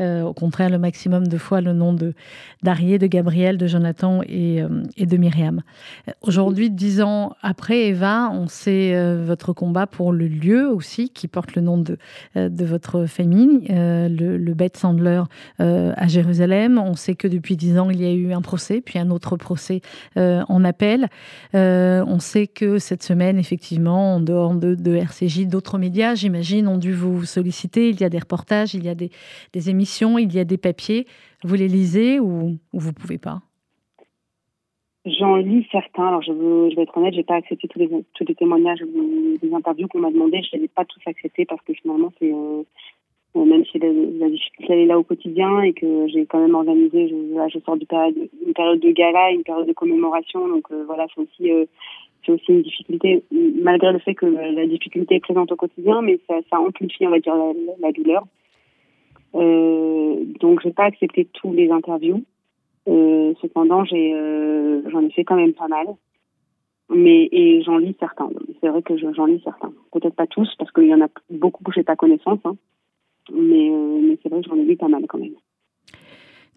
euh, 0.00 0.22
au 0.22 0.32
contraire, 0.32 0.70
le 0.70 0.78
maximum 0.78 1.26
de 1.26 1.36
fois 1.36 1.60
le 1.60 1.74
nom 1.74 1.92
de 1.92 2.14
d'Arié, 2.62 2.98
de 2.98 3.06
Gabriel, 3.06 3.58
de 3.58 3.66
Jonathan 3.66 4.22
et, 4.26 4.62
euh, 4.62 4.68
de 4.98 5.16
Myriam. 5.18 5.60
Aujourd'hui, 6.22 6.70
dix 6.70 7.02
ans 7.02 7.34
après, 7.42 7.88
Eva, 7.88 8.30
on 8.32 8.46
sait 8.46 8.94
votre 9.16 9.52
combat 9.52 9.86
pour 9.86 10.12
le 10.12 10.26
lieu 10.26 10.68
aussi, 10.68 11.10
qui 11.10 11.28
porte 11.28 11.54
le 11.54 11.60
nom 11.60 11.76
de, 11.76 11.98
votre 12.64 13.04
famille, 13.04 13.66
le, 13.68 14.36
le 14.38 14.54
Beth 14.54 14.76
Sandler 14.76 15.22
à 15.58 16.06
Jérusalem. 16.06 16.78
On 16.78 16.94
sait 16.94 17.16
que 17.16 17.28
depuis 17.28 17.56
dix 17.56 17.78
ans, 17.78 17.90
il 17.90 18.00
y 18.00 18.06
a 18.06 18.12
eu 18.12 18.32
un 18.32 18.40
procès, 18.40 18.80
puis 18.80 18.98
un 18.98 19.10
autre 19.10 19.36
procès 19.36 19.82
en 20.16 20.64
appel. 20.64 21.08
On 22.06 22.18
sait 22.18 22.46
que 22.46 22.78
cette 22.78 23.02
semaine, 23.02 23.38
effectivement, 23.38 24.16
en 24.16 24.20
dehors 24.20 24.54
de, 24.54 24.94
RCJ, 24.94 25.46
d'autres 25.46 25.78
médias, 25.78 26.14
j'imagine, 26.14 26.68
ont 26.68 26.78
dû 26.78 26.92
vous 26.92 27.24
solliciter. 27.24 27.90
Il 27.90 28.00
y 28.00 28.04
a 28.04 28.08
des 28.08 28.18
reportages, 28.18 28.74
il 28.74 28.84
y 28.84 28.88
a 28.88 28.94
des, 28.94 29.10
émissions, 29.70 30.18
il 30.18 30.32
y 30.34 30.38
a 30.38 30.44
des 30.44 30.58
papiers. 30.58 31.06
Vous 31.44 31.54
les 31.54 31.68
lisez 31.68 32.20
ou, 32.20 32.58
vous 32.72 32.88
ne 32.88 32.94
pouvez 32.94 33.18
pas? 33.18 33.42
J'en 35.04 35.36
lis 35.36 35.66
certains. 35.72 36.06
Alors, 36.06 36.22
je, 36.22 36.74
vais 36.76 36.82
être 36.82 36.96
honnête, 36.96 37.12
je 37.12 37.18
n'ai 37.18 37.24
pas 37.24 37.34
accepté 37.34 37.66
tous 37.66 37.78
les, 37.78 37.88
les 37.88 38.34
témoignages, 38.34 38.80
des 39.42 39.52
interviews 39.52 39.88
qu'on 39.88 39.98
m'a 39.98 40.12
demandé. 40.12 40.42
Je 40.42 40.56
les 40.56 40.64
ai 40.64 40.68
pas 40.68 40.84
tous 40.84 41.00
acceptés 41.06 41.44
parce 41.44 41.62
que 41.62 41.72
finalement, 41.74 42.12
c'est 42.20 42.32
euh, 42.32 42.62
même 43.34 43.64
si 43.64 43.78
la, 43.78 44.28
difficulté 44.28 44.82
est 44.82 44.86
là 44.86 44.98
au 44.98 45.02
quotidien 45.02 45.62
et 45.62 45.72
que 45.72 46.06
j'ai 46.08 46.26
quand 46.26 46.40
même 46.40 46.54
organisé, 46.54 47.08
je, 47.08 47.48
je 47.52 47.58
sors 47.64 47.76
d'une 47.76 47.86
période, 47.86 48.80
de 48.80 48.90
gala, 48.90 49.30
une 49.32 49.42
période 49.42 49.66
de 49.66 49.72
commémoration, 49.72 50.48
donc 50.48 50.70
euh, 50.70 50.84
voilà, 50.86 51.06
c'est 51.14 51.22
aussi 51.22 51.50
euh, 51.50 51.64
aussi 52.28 52.52
une 52.52 52.62
difficulté, 52.62 53.24
malgré 53.32 53.92
le 53.92 53.98
fait 53.98 54.14
que 54.14 54.26
la 54.26 54.66
difficulté 54.66 55.16
est 55.16 55.20
présente 55.20 55.50
au 55.50 55.56
quotidien, 55.56 56.02
mais 56.02 56.20
ça, 56.28 56.36
ça 56.50 56.60
amplifie, 56.60 57.06
on 57.06 57.10
va 57.10 57.18
dire, 57.18 57.34
la, 57.80 57.92
douleur. 57.92 58.24
Euh, 59.34 60.24
donc, 60.40 60.60
j'ai 60.62 60.72
pas 60.72 60.84
accepté 60.84 61.24
tous 61.32 61.52
les 61.52 61.70
interviews. 61.70 62.22
Euh, 62.88 63.32
cependant, 63.40 63.84
j'en 63.84 63.96
ai 63.96 65.10
fait 65.10 65.24
quand 65.24 65.36
même 65.36 65.54
pas 65.54 65.68
mal. 65.68 65.86
Mais 66.94 67.28
et 67.32 67.62
j'en 67.62 67.78
lis 67.78 67.96
certains. 67.98 68.28
C'est 68.60 68.68
vrai 68.68 68.82
que 68.82 68.96
j'en 68.98 69.24
lis 69.24 69.40
certains. 69.42 69.72
Peut-être 69.92 70.14
pas 70.14 70.26
tous, 70.26 70.48
parce 70.58 70.70
qu'il 70.72 70.88
y 70.88 70.94
en 70.94 71.00
a 71.00 71.08
beaucoup 71.30 71.64
que 71.64 71.72
j'ai 71.72 71.84
pas 71.84 71.96
connaissance. 71.96 72.40
Hein. 72.44 72.56
Mais, 73.30 73.70
euh, 73.70 74.00
mais 74.02 74.18
c'est 74.22 74.28
vrai 74.28 74.42
que 74.42 74.48
j'en 74.48 74.56
ai 74.56 74.64
vu 74.64 74.76
pas 74.76 74.88
mal 74.88 75.06
quand 75.08 75.18
même. 75.18 75.34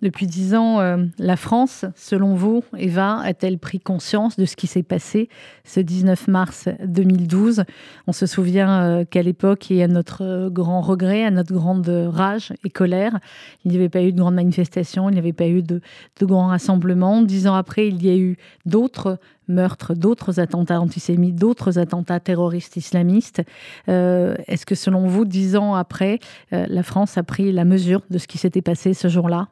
Depuis 0.02 0.28
dix 0.28 0.56
ans, 0.56 0.82
euh, 0.82 1.06
la 1.20 1.38
France, 1.38 1.86
selon 1.96 2.36
vous, 2.36 2.66
Eva, 2.78 3.20
a-t-elle 3.20 3.58
pris 3.58 3.80
conscience 3.80 4.36
de 4.36 4.44
ce 4.44 4.58
qui 4.58 4.68
s'est 4.68 4.84
passé 4.84 5.30
ce 5.64 5.80
19 5.80 6.28
mars 6.28 6.68
2012 6.86 7.64
On 8.06 8.12
se 8.12 8.25
souvient 8.25 8.84
euh, 8.84 9.06
qu'à 9.06 9.22
l'époque, 9.22 9.72
et 9.72 9.82
à 9.84 9.88
notre 9.88 10.50
grand 10.50 10.82
regret, 10.82 11.24
à 11.24 11.32
notre 11.32 11.54
grande 11.54 11.88
rage 11.88 12.52
et 12.66 12.70
colère, 12.70 13.20
il 13.64 13.72
n'y 13.72 13.78
avait 13.78 13.88
pas 13.88 14.02
eu 14.02 14.12
de 14.12 14.20
grande 14.20 14.36
manifestation, 14.36 15.10
il 15.10 15.14
n'y 15.14 15.20
avait 15.20 15.32
pas 15.32 15.48
eu 15.48 15.64
de, 15.64 15.80
de 16.20 16.25
grands 16.25 16.48
rassemblements. 16.48 17.22
Dix 17.22 17.48
ans 17.48 17.56
après, 17.56 17.88
il 17.88 18.06
y 18.06 18.10
a 18.10 18.18
eu 18.18 18.36
d'autres 18.66 19.18
meurtres, 19.48 19.94
d'autres 19.94 20.42
attentats 20.42 20.82
antisémites, 20.82 21.38
d'autres 21.38 21.80
attentats 21.80 22.20
terroristes 22.20 22.75
islamistes. 22.75 23.44
Euh, 23.88 24.36
est-ce 24.48 24.66
que 24.66 24.75
selon 24.75 25.08
vous, 25.08 25.24
dix 25.24 25.56
ans 25.56 25.74
après, 25.74 26.20
la 26.52 26.84
France 26.84 27.18
a 27.18 27.24
pris 27.24 27.54
la 27.54 27.64
mesure 27.64 28.02
de 28.10 28.18
ce 28.18 28.28
qui 28.28 28.38
s'était 28.38 28.62
passé 28.62 28.94
ce 28.94 29.08
jour-là? 29.08 29.48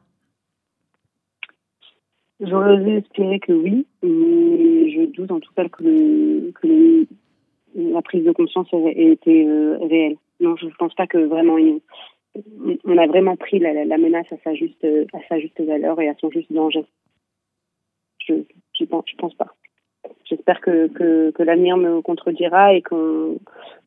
J'aurais 2.40 2.98
espéré 2.98 3.38
que 3.38 3.52
oui, 3.52 3.86
mais 4.02 4.90
je 4.90 5.06
doute 5.06 5.30
en 5.30 5.40
tout 5.40 5.52
cas 5.54 5.68
que, 5.68 6.50
que 6.50 7.06
la 7.74 8.02
prise 8.02 8.24
de 8.24 8.32
conscience 8.32 8.68
ait 8.72 9.12
été 9.12 9.46
euh, 9.46 9.78
réelle. 9.78 10.16
Non, 10.40 10.56
je 10.56 10.66
ne 10.66 10.70
pense 10.72 10.94
pas 10.94 11.06
que 11.06 11.18
vraiment 11.18 11.56
on 12.84 12.98
a 12.98 13.06
vraiment 13.06 13.36
pris 13.36 13.60
la, 13.60 13.98
menace 13.98 14.26
à 14.32 14.36
sa 14.42 14.54
juste 14.54 14.84
à 15.12 15.18
sa 15.28 15.38
juste 15.38 15.60
valeur 15.60 16.00
et 16.00 16.08
à 16.08 16.14
son 16.20 16.30
juste 16.30 16.52
danger. 16.52 16.84
Je 18.26 18.34
je 18.78 18.84
pense, 18.84 19.04
je 19.08 19.16
pense 19.16 19.34
pas. 19.34 19.54
J'espère 20.24 20.60
que, 20.60 20.88
que, 20.88 21.42
l'avenir 21.42 21.76
me 21.76 22.00
contredira 22.00 22.74
et 22.74 22.82
qu'on 22.82 23.38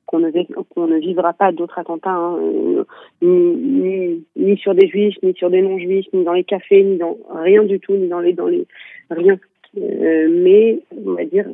qu'on 0.06 0.20
ne, 0.20 0.30
ne, 0.30 1.00
vivra 1.00 1.34
pas 1.34 1.52
d'autres 1.52 1.80
attentats, 1.80 2.12
hein, 2.12 2.38
euh, 2.42 2.86
ni, 3.22 4.58
sur 4.58 4.74
des 4.74 4.88
juifs, 4.88 5.18
ni 5.22 5.34
sur 5.34 5.50
des 5.50 5.62
non-juifs, 5.62 6.06
ni 6.14 6.24
dans 6.24 6.32
les 6.32 6.46
cafés, 6.46 6.82
ni 6.82 6.98
dans 6.98 7.18
rien 7.30 7.64
du 7.64 7.82
tout, 7.82 7.94
ni 7.94 8.08
dans 8.08 8.22
les 8.22 8.32
dans 8.32 8.48
les 8.48 8.66
rien. 9.10 9.38
Euh, 9.78 10.28
mais 10.32 10.80
on 11.06 11.14
va 11.14 11.26
dire, 11.26 11.46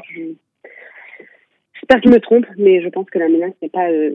j'espère 1.74 2.00
que 2.00 2.10
je 2.10 2.14
me 2.14 2.20
trompe, 2.20 2.46
mais 2.58 2.82
je 2.82 2.90
pense 2.90 3.10
que 3.10 3.18
la 3.18 3.28
menace 3.28 3.54
n'est 3.62 3.70
pas 3.70 3.90
euh, 3.90 4.12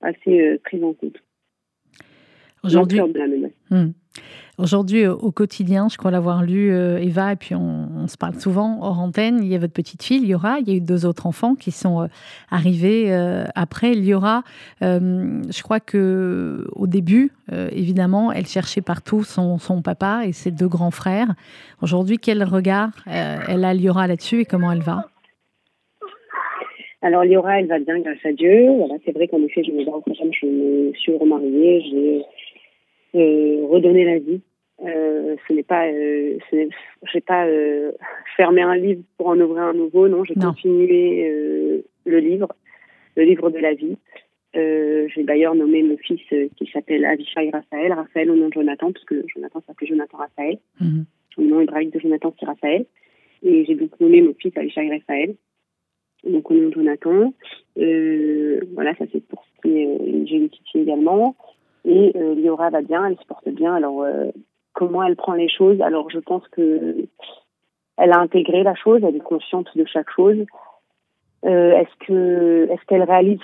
assez 0.00 0.58
prise 0.64 0.82
en 0.82 0.94
compte. 0.94 1.22
Aujourd'hui, 2.64 3.00
hmm. 3.70 3.90
Aujourd'hui, 4.58 5.06
au 5.08 5.32
quotidien, 5.32 5.88
je 5.90 5.96
crois 5.96 6.12
l'avoir 6.12 6.44
lu, 6.44 6.70
Eva, 6.70 7.32
et 7.32 7.36
puis 7.36 7.56
on, 7.56 8.06
se 8.06 8.16
parle 8.16 8.34
souvent 8.34 8.78
hors 8.82 9.00
antenne. 9.00 9.42
Il 9.42 9.48
y 9.48 9.56
a 9.56 9.58
votre 9.58 9.72
petite 9.72 10.02
fille, 10.02 10.24
Liora. 10.24 10.58
Il 10.60 10.68
y 10.68 10.72
a 10.72 10.76
eu 10.76 10.80
deux 10.80 11.04
autres 11.06 11.26
enfants 11.26 11.56
qui 11.56 11.72
sont 11.72 12.08
arrivés 12.50 13.12
après. 13.56 13.94
Liora, 13.94 14.44
je 14.80 15.62
crois 15.62 15.80
que 15.80 16.66
au 16.76 16.86
début, 16.86 17.32
évidemment, 17.50 18.30
elle 18.30 18.46
cherchait 18.46 18.82
partout 18.82 19.24
son, 19.24 19.58
son, 19.58 19.82
papa 19.82 20.22
et 20.26 20.32
ses 20.32 20.52
deux 20.52 20.68
grands 20.68 20.92
frères. 20.92 21.34
Aujourd'hui, 21.80 22.18
quel 22.18 22.44
regard 22.44 22.90
elle 23.06 23.64
a 23.64 23.74
Liora 23.74 24.06
là-dessus 24.06 24.42
et 24.42 24.44
comment 24.44 24.70
elle 24.70 24.82
va? 24.82 25.06
Alors 27.02 27.24
Liora, 27.24 27.58
elle 27.58 27.66
va 27.66 27.80
bien 27.80 27.98
grâce 27.98 28.24
à 28.24 28.32
Dieu. 28.32 28.70
Voilà, 28.70 28.94
c'est 29.04 29.10
vrai 29.12 29.26
qu'en 29.26 29.42
effet, 29.42 29.64
je 29.64 29.72
me, 29.72 29.82
je 29.82 30.46
me 30.46 30.92
suis 30.94 31.16
remariée, 31.16 31.82
j'ai 31.90 32.22
euh, 33.14 33.66
redonné 33.66 34.04
la 34.04 34.18
vie. 34.18 34.40
Euh, 34.84 35.36
ce 35.46 35.52
n'est 35.52 35.62
pas, 35.62 35.86
euh, 35.86 36.38
j'ai 37.12 37.20
pas 37.20 37.46
euh, 37.46 37.92
fermé 38.36 38.62
un 38.62 38.76
livre 38.76 39.02
pour 39.16 39.28
en 39.28 39.38
ouvrir 39.38 39.62
un 39.62 39.74
nouveau. 39.74 40.08
Non, 40.08 40.24
j'ai 40.24 40.34
continué 40.34 41.28
euh, 41.28 41.82
le 42.04 42.18
livre, 42.18 42.48
le 43.16 43.22
livre 43.24 43.50
de 43.50 43.58
la 43.58 43.74
vie. 43.74 43.96
j'ai 44.54 45.22
d'ailleurs 45.22 45.54
nommé 45.54 45.82
mon 45.82 45.96
fils 45.98 46.20
qui 46.56 46.66
s'appelle 46.72 47.04
Avishai 47.04 47.50
Raphaël, 47.50 47.92
Raphaël 47.92 48.30
au 48.30 48.36
nom 48.36 48.48
de 48.48 48.54
Jonathan, 48.54 48.92
parce 48.92 49.04
que 49.04 49.24
Jonathan 49.28 49.62
s'appelait 49.66 49.86
Jonathan 49.86 50.18
Raphaël. 50.18 50.58
Mm 50.80 51.02
Le 51.38 51.44
nom 51.44 51.60
hébraïque 51.60 51.94
de 51.94 52.00
Jonathan, 52.00 52.34
c'est 52.38 52.46
Raphaël. 52.46 52.84
Et 53.44 53.64
j'ai 53.64 53.74
donc 53.74 53.98
nommé 54.00 54.20
mon 54.22 54.34
fils 54.34 54.56
Avishai 54.56 54.88
Raphaël 54.90 55.34
donc 56.24 56.50
au 56.50 56.54
nom 56.54 56.68
de 56.68 56.74
Jonathan. 56.74 57.32
Euh, 57.78 58.60
voilà, 58.74 58.94
ça 58.96 59.04
c'est 59.12 59.24
pour 59.26 59.44
ce 59.44 59.68
qui 59.68 59.78
est, 59.78 59.86
euh, 59.86 60.24
j'ai 60.26 60.36
une 60.36 60.48
petite 60.48 60.68
fille 60.70 60.82
également. 60.82 61.36
Et 61.84 62.12
euh, 62.16 62.34
Liora 62.34 62.70
va 62.70 62.82
bien, 62.82 63.06
elle 63.06 63.18
se 63.18 63.26
porte 63.26 63.48
bien. 63.48 63.74
Alors, 63.74 64.02
euh, 64.02 64.30
comment 64.72 65.02
elle 65.02 65.16
prend 65.16 65.34
les 65.34 65.48
choses? 65.48 65.80
Alors, 65.80 66.10
je 66.10 66.18
pense 66.18 66.46
que 66.48 67.06
elle 67.98 68.12
a 68.12 68.18
intégré 68.18 68.62
la 68.62 68.74
chose, 68.74 69.02
elle 69.04 69.16
est 69.16 69.20
consciente 69.20 69.68
de 69.76 69.84
chaque 69.84 70.10
chose. 70.10 70.44
Euh, 71.44 71.72
est-ce 71.72 72.06
que, 72.06 72.68
est-ce 72.70 72.84
qu'elle 72.86 73.02
réalise? 73.02 73.40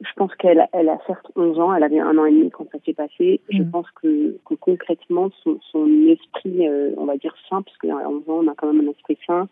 Je 0.00 0.12
pense 0.16 0.34
qu'elle, 0.36 0.66
elle 0.72 0.88
a 0.88 0.98
certes 1.06 1.26
11 1.34 1.58
ans, 1.58 1.74
elle 1.74 1.82
avait 1.82 1.98
un 1.98 2.16
an 2.18 2.24
et 2.24 2.30
demi 2.30 2.50
quand 2.50 2.66
ça 2.70 2.78
s'est 2.84 2.94
passé. 2.94 3.40
Je 3.50 3.62
mm. 3.62 3.70
pense 3.70 3.90
que, 4.00 4.36
que 4.46 4.54
concrètement, 4.54 5.30
son, 5.42 5.58
son 5.72 5.86
esprit, 6.06 6.68
on 6.96 7.04
va 7.04 7.16
dire 7.16 7.34
sain, 7.48 7.62
parce 7.62 7.76
qu'à 7.78 8.08
11 8.08 8.28
ans, 8.28 8.40
on 8.44 8.48
a 8.48 8.54
quand 8.54 8.72
même 8.72 8.86
un 8.86 8.90
esprit 8.90 9.18
sain, 9.26 9.48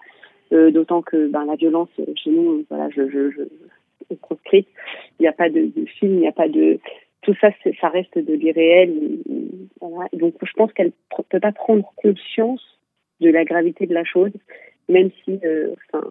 euh, 0.53 0.71
d'autant 0.71 1.03
que 1.03 1.29
ben, 1.29 1.45
la 1.45 1.57
violence 1.57 1.89
euh, 1.99 2.05
chez 2.15 2.31
nous, 2.31 2.65
voilà, 2.69 2.89
je, 2.91 3.09
je, 3.09 3.31
je 3.31 3.43
est 4.11 4.21
proscrite. 4.21 4.69
Il 5.19 5.23
n'y 5.23 5.29
a 5.29 5.33
pas 5.33 5.49
de, 5.49 5.73
de 5.75 5.85
film, 5.87 6.15
il 6.15 6.21
n'y 6.21 6.29
a 6.29 6.33
pas 6.33 6.49
de 6.49 6.79
tout 7.27 7.37
ça, 7.41 7.51
ça 7.81 7.89
reste 7.89 8.19
de 8.19 8.33
l'irréel. 8.33 8.95
Voilà. 9.81 10.09
Donc 10.15 10.35
je 10.43 10.53
pense 10.55 10.73
qu'elle 10.73 10.93
ne 11.19 11.23
peut 11.29 11.41
pas 11.41 11.53
prendre 11.53 11.93
conscience 11.97 12.63
de 13.21 13.31
la 13.31 13.45
gravité 13.45 13.87
de 13.87 13.95
la 13.95 14.05
chose, 14.05 14.33
même 14.89 15.11
si, 15.25 15.39
euh, 15.45 15.75
enfin, 15.93 16.09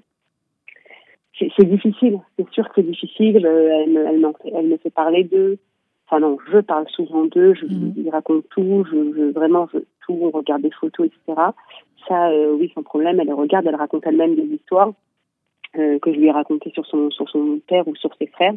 c'est 1.37 1.65
difficile. 1.65 2.19
C'est 2.37 2.49
sûr 2.51 2.67
que 2.69 2.73
c'est 2.75 2.87
difficile. 2.87 3.37
elle, 3.37 3.89
me, 3.91 4.05
elle, 4.07 4.33
elle 4.53 4.67
me 4.67 4.77
fait 4.77 4.89
parler 4.91 5.23
d'eux. 5.23 5.57
Enfin 6.07 6.19
non, 6.19 6.37
je 6.51 6.59
parle 6.59 6.87
souvent 6.89 7.25
d'eux. 7.25 7.55
Je 7.55 7.65
mmh. 7.65 7.93
ils 7.97 8.09
racontent 8.09 8.47
tout. 8.51 8.85
Je, 8.91 8.95
je 9.17 9.31
vraiment 9.31 9.67
je, 9.73 9.79
tout, 10.05 10.19
on 10.21 10.29
regarde 10.29 10.61
des 10.61 10.71
photos, 10.71 11.07
etc 11.07 11.51
ça, 12.07 12.29
euh, 12.29 12.55
oui, 12.59 12.71
sans 12.73 12.83
problème, 12.83 13.19
elle 13.19 13.33
regarde, 13.33 13.67
elle 13.67 13.75
raconte 13.75 14.05
elle-même 14.05 14.35
des 14.35 14.55
histoires 14.55 14.91
euh, 15.77 15.99
que 15.99 16.13
je 16.13 16.19
lui 16.19 16.27
ai 16.27 16.31
racontées 16.31 16.71
sur 16.71 16.85
son, 16.85 17.11
sur 17.11 17.29
son 17.29 17.59
père 17.67 17.87
ou 17.87 17.95
sur 17.95 18.13
ses 18.15 18.27
frères. 18.27 18.53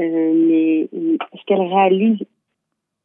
Euh, 0.00 0.32
mais 0.34 0.80
est-ce 0.82 1.44
qu'elle 1.46 1.60
réalise 1.60 2.24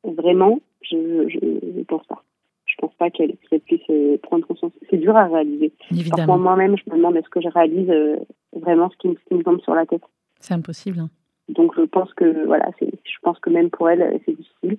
vraiment? 0.04 0.60
Je 0.82 0.96
ne 0.96 1.84
pense 1.84 2.06
pas. 2.06 2.24
Je 2.66 2.74
pense 2.80 2.94
pas 2.96 3.10
qu'elle 3.10 3.36
puisse 3.66 4.20
prendre 4.24 4.46
conscience. 4.48 4.72
C'est 4.90 4.98
dur 4.98 5.16
à 5.16 5.28
réaliser. 5.28 5.72
Évidemment. 5.92 6.38
Moi-même, 6.38 6.75
je 6.78 6.92
me 6.92 6.98
demande 6.98 7.16
est-ce 7.16 7.30
que 7.30 7.42
je 7.42 7.50
réalise 7.50 7.92
vraiment 8.54 8.90
ce 8.90 8.98
qui, 8.98 9.08
me 9.08 9.44
tombe 9.44 9.62
sur 9.62 9.75
la 9.75 9.86
tête? 9.86 10.04
C'est 10.40 10.54
impossible. 10.54 11.00
Hein. 11.00 11.10
Donc 11.50 11.74
je 11.78 11.84
pense 11.84 12.14
que 12.14 12.46
voilà, 12.46 12.70
je 12.82 13.18
pense 13.22 13.40
que 13.40 13.50
même 13.50 13.70
pour 13.70 13.90
elle, 13.90 14.20
c'est 14.25 14.36
difficile. 14.36 14.78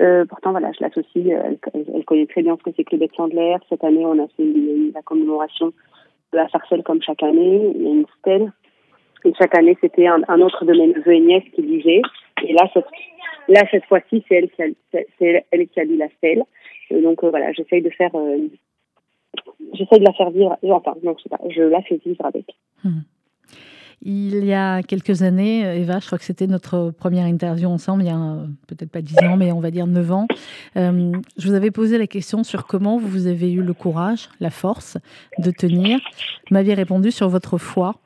Euh, 0.00 0.24
pourtant, 0.26 0.52
voilà, 0.52 0.70
je 0.72 0.82
l'associe. 0.82 1.26
Euh, 1.26 1.56
elle, 1.74 1.84
elle, 1.94 2.04
connaît 2.04 2.26
très 2.26 2.42
bien 2.42 2.56
ce 2.56 2.62
que 2.62 2.70
c'est 2.76 2.84
que 2.84 2.96
le 2.96 3.06
de 3.06 3.12
Chandler. 3.16 3.56
Cette 3.68 3.82
année, 3.84 4.06
on 4.06 4.22
a 4.22 4.28
fait 4.28 4.44
la 4.94 5.02
commémoration 5.02 5.72
de 6.32 6.36
la 6.36 6.48
sarcelle 6.48 6.82
comme 6.82 7.02
chaque 7.02 7.22
année. 7.22 7.72
Il 7.74 7.82
y 7.82 7.86
a 7.86 7.90
une 7.90 8.06
stèle. 8.20 8.52
Et 9.24 9.32
chaque 9.38 9.56
année, 9.56 9.76
c'était 9.80 10.06
un, 10.06 10.40
autre 10.40 10.64
de 10.64 10.72
mes 10.72 10.88
neveux 10.88 11.14
et 11.14 11.20
nièces 11.20 11.44
qui 11.54 11.62
lisait. 11.62 12.02
Et 12.46 12.52
là, 12.52 12.68
cette, 13.70 13.84
fois-ci, 13.86 14.24
c'est 14.28 14.36
elle 14.36 14.48
qui 14.48 15.80
a, 15.80 15.84
lu 15.84 15.96
la 15.96 16.08
stèle. 16.18 16.42
Donc 16.90 17.22
euh, 17.22 17.30
voilà, 17.30 17.52
j'essaye 17.52 17.82
de 17.82 17.90
faire, 17.90 18.14
euh, 18.14 18.48
j'essaye 19.74 20.00
de 20.00 20.04
la 20.04 20.12
faire 20.12 20.30
vivre. 20.30 20.56
Enfin, 20.70 20.94
non, 21.02 21.14
je 21.18 21.22
sais 21.24 21.28
pas, 21.28 21.40
je 21.48 21.62
la 21.62 21.82
fais 21.82 22.00
vivre 22.04 22.24
avec. 22.24 22.46
Hmm. 22.84 23.00
Il 24.00 24.44
y 24.44 24.54
a 24.54 24.82
quelques 24.82 25.22
années, 25.22 25.62
Eva, 25.80 25.98
je 25.98 26.06
crois 26.06 26.18
que 26.18 26.24
c'était 26.24 26.46
notre 26.46 26.92
première 26.92 27.26
interview 27.26 27.68
ensemble, 27.68 28.04
il 28.04 28.06
y 28.06 28.10
a 28.10 28.36
peut-être 28.68 28.92
pas 28.92 29.02
dix 29.02 29.18
ans, 29.24 29.36
mais 29.36 29.50
on 29.50 29.58
va 29.58 29.72
dire 29.72 29.88
neuf 29.88 30.12
ans. 30.12 30.28
Euh, 30.76 31.12
je 31.36 31.48
vous 31.48 31.54
avais 31.54 31.72
posé 31.72 31.98
la 31.98 32.06
question 32.06 32.44
sur 32.44 32.66
comment 32.66 32.98
vous 32.98 33.26
avez 33.26 33.52
eu 33.52 33.62
le 33.62 33.74
courage, 33.74 34.28
la 34.38 34.50
force 34.50 34.98
de 35.38 35.50
tenir. 35.50 35.98
Vous 36.48 36.54
m'aviez 36.54 36.74
répondu 36.74 37.10
sur 37.10 37.28
votre 37.28 37.58
foi. 37.58 37.96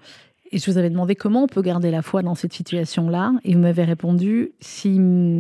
Et 0.53 0.59
je 0.59 0.71
vous 0.71 0.77
avais 0.77 0.91
demandé 0.91 1.15
comment 1.15 1.45
on 1.45 1.47
peut 1.47 1.63
garder 1.63 1.91
la 1.91 2.03
foi 2.03 2.23
dans 2.23 2.35
cette 2.35 2.53
situation-là. 2.53 3.33
Et 3.45 3.55
vous 3.55 3.61
m'avez 3.61 3.85
répondu 3.85 4.53
si 4.61 4.97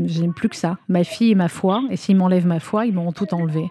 j'aime 0.06 0.32
plus 0.34 0.48
que 0.48 0.56
ça, 0.56 0.78
ma 0.88 1.04
fille 1.04 1.32
et 1.32 1.34
ma 1.34 1.48
foi. 1.48 1.82
Et 1.90 1.96
s'ils 1.96 2.16
m'enlèvent 2.16 2.46
ma 2.46 2.60
foi, 2.60 2.86
ils 2.86 2.94
m'auront 2.94 3.12
tout 3.12 3.32
enlevé. 3.34 3.64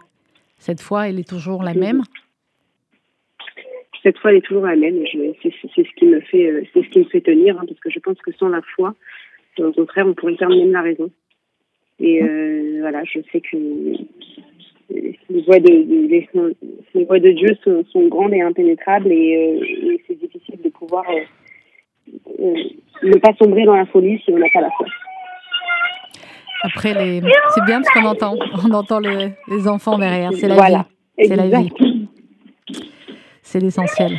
Cette 0.59 0.81
foi, 0.81 1.09
elle 1.09 1.19
est 1.19 1.27
toujours 1.27 1.63
la 1.63 1.73
même? 1.73 2.03
Cette 4.03 4.17
foi 4.19 4.31
elle 4.31 4.37
est 4.37 4.45
toujours 4.45 4.65
la 4.65 4.75
même. 4.75 5.03
C'est 5.41 5.51
ce 5.51 5.95
qui 5.95 6.05
me 6.05 6.21
fait, 6.21 6.47
euh, 6.47 6.63
c'est 6.73 6.83
ce 6.83 6.89
qui 6.89 6.99
me 6.99 7.05
fait 7.05 7.21
tenir, 7.21 7.59
hein, 7.59 7.63
parce 7.67 7.79
que 7.79 7.89
je 7.89 7.99
pense 7.99 8.17
que 8.19 8.31
sans 8.33 8.49
la 8.49 8.61
foi, 8.75 8.95
au 9.57 9.71
contraire, 9.71 10.05
on 10.07 10.13
pourrait 10.13 10.35
perdre 10.35 10.55
même 10.55 10.71
la 10.71 10.81
raison. 10.81 11.09
Et 11.99 12.23
euh, 12.23 12.77
voilà, 12.81 13.03
je 13.03 13.19
sais 13.31 13.41
que 13.41 13.57
les 15.29 15.41
voies 15.45 15.59
de, 17.19 17.31
Dieu 17.31 17.55
sont, 17.63 18.07
grandes 18.07 18.33
et 18.33 18.41
impénétrables, 18.41 19.11
et, 19.11 19.61
euh, 19.61 19.97
c'est 20.07 20.19
difficile 20.19 20.50
pouvoir 20.91 21.05
ne 23.03 23.17
pas 23.17 23.33
sombrer 23.41 23.63
dans 23.63 23.75
la 23.75 23.85
folie 23.85 24.21
si 24.23 24.31
on 24.31 24.37
n'a 24.37 24.47
pas 24.53 24.61
la 24.61 24.69
foi. 24.71 24.85
Après, 26.63 26.93
les... 26.93 27.21
c'est 27.55 27.65
bien 27.65 27.81
ce 27.81 27.91
qu'on 27.91 28.05
entend. 28.05 28.35
On 28.65 28.71
entend 28.73 28.99
les, 28.99 29.31
les 29.47 29.67
enfants 29.67 29.97
derrière. 29.97 30.31
C'est 30.33 30.47
la 30.47 30.55
vie. 30.55 30.77
C'est 31.17 31.35
la 31.35 31.47
vie 31.47 31.90
c'est 33.51 33.59
l'essentiel. 33.59 34.17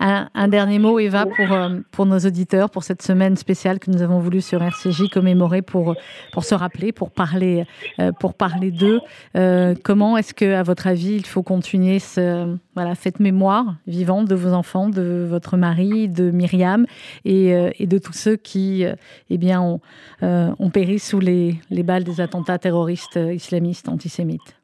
Un, 0.00 0.48
dernier 0.48 0.78
mot, 0.78 0.98
Eva, 0.98 1.24
pour, 1.24 1.52
euh, 1.52 1.80
pour 1.92 2.04
nos 2.04 2.18
auditeurs, 2.18 2.68
pour 2.68 2.82
cette 2.82 3.02
semaine 3.02 3.36
spéciale 3.36 3.78
que 3.78 3.90
nous 3.90 4.02
avons 4.02 4.18
voulu 4.18 4.40
sur 4.40 4.62
RCJ 4.62 5.08
commémorer 5.10 5.62
pour, 5.62 5.94
pour 6.32 6.44
se 6.44 6.54
rappeler, 6.54 6.92
pour 6.92 7.10
parler, 7.10 7.64
euh, 8.00 8.10
pour 8.12 8.34
parler 8.34 8.70
d'eux. 8.70 9.00
Euh, 9.36 9.74
comment 9.82 10.18
est-ce 10.18 10.34
que, 10.34 10.54
à 10.54 10.62
votre 10.62 10.88
avis, 10.88 11.14
il 11.14 11.24
faut 11.24 11.42
continuer 11.42 12.00
cette 12.00 13.20
mémoire 13.20 13.76
vivante 13.86 14.26
de 14.26 14.34
vos 14.34 14.52
enfants, 14.52 14.88
de 14.88 15.26
votre 15.30 15.56
mari, 15.56 16.08
de 16.08 16.30
Myriam 16.30 16.86
et, 17.24 17.54
et 17.78 17.86
de 17.86 17.98
tous 17.98 18.12
ceux 18.12 18.36
qui 18.36 18.84
eh 19.30 19.38
bien, 19.38 19.62
ont, 19.62 19.80
ont 20.20 20.70
péri 20.70 20.98
sous 20.98 21.20
les, 21.20 21.56
les 21.70 21.82
balles 21.82 22.04
des 22.04 22.20
attentats 22.20 22.58
terroristes 22.58 23.18
islamistes 23.32 23.88
antisémites? 23.88 24.56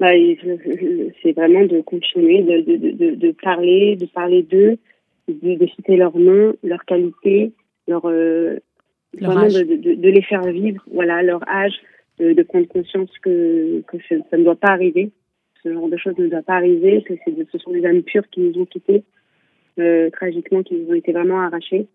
Bah, 0.00 0.12
c'est 1.22 1.32
vraiment 1.32 1.66
de 1.66 1.82
continuer 1.82 2.42
de, 2.42 2.62
de, 2.62 2.90
de, 2.90 3.14
de 3.16 3.32
parler, 3.32 3.96
de 3.96 4.06
parler 4.06 4.42
d'eux, 4.42 4.78
de, 5.28 5.66
citer 5.66 5.96
leur 5.96 6.16
nom, 6.16 6.54
leur 6.64 6.84
qualité, 6.86 7.52
leur, 7.86 8.06
euh, 8.06 8.58
vraiment 9.20 9.46
de, 9.46 10.08
les 10.08 10.22
faire 10.22 10.42
vivre, 10.44 10.82
voilà, 10.90 11.22
leur 11.22 11.46
âge, 11.48 11.74
de, 12.18 12.42
prendre 12.42 12.66
conscience 12.66 13.10
que, 13.22 13.82
que 13.88 13.98
ça 14.30 14.36
ne 14.38 14.44
doit 14.44 14.56
pas 14.56 14.70
arriver, 14.70 15.10
ce 15.62 15.72
genre 15.72 15.88
de 15.88 15.96
choses 15.98 16.16
ne 16.16 16.28
doit 16.28 16.42
pas 16.42 16.54
arriver, 16.54 17.02
que 17.02 17.14
ce 17.52 17.58
sont 17.58 17.70
des 17.70 17.84
âmes 17.84 18.02
pures 18.02 18.28
qui 18.30 18.40
nous 18.40 18.62
ont 18.62 18.66
quittés, 18.66 19.04
euh, 19.78 20.08
tragiquement, 20.10 20.62
qui 20.62 20.76
nous 20.76 20.90
ont 20.90 20.94
été 20.94 21.12
vraiment 21.12 21.40
arrachés. 21.40 21.86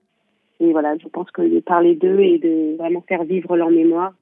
Et 0.59 0.71
voilà, 0.71 0.95
je 1.01 1.07
pense 1.07 1.29
que 1.31 1.41
de 1.41 1.59
parler 1.59 1.95
d'eux 1.95 2.19
et 2.19 2.37
de 2.37 2.77
vraiment 2.77 3.01
faire 3.01 3.23
vivre 3.23 3.57
leur 3.57 3.71
mémoire 3.71 4.13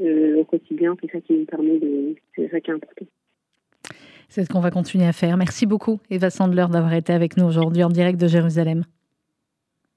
euh, 0.00 0.40
au 0.40 0.44
quotidien, 0.44 0.96
c'est 1.00 1.10
ça 1.10 1.20
qui 1.20 1.32
nous 1.34 1.44
permet 1.44 1.78
de, 1.78 2.14
c'est 2.34 2.48
ça 2.50 2.60
qui 2.60 2.70
est 2.70 2.74
important. 2.74 3.06
C'est 4.28 4.44
ce 4.44 4.48
qu'on 4.48 4.60
va 4.60 4.70
continuer 4.70 5.06
à 5.06 5.12
faire. 5.12 5.36
Merci 5.36 5.66
beaucoup, 5.66 6.00
Eva 6.10 6.30
Sandler, 6.30 6.66
d'avoir 6.70 6.92
été 6.92 7.12
avec 7.12 7.36
nous 7.36 7.44
aujourd'hui 7.44 7.82
en 7.82 7.88
direct 7.88 8.20
de 8.20 8.28
Jérusalem. 8.28 8.84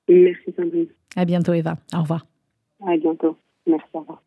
Merci, 0.08 0.54
Sandrine. 0.56 0.88
À 1.16 1.26
bientôt, 1.26 1.54
Eva. 1.54 1.78
Au 1.94 2.02
revoir. 2.02 2.26
À 2.86 2.98
bientôt. 2.98 3.38
Merci, 3.68 3.86
au 3.94 4.00
revoir. 4.00 4.20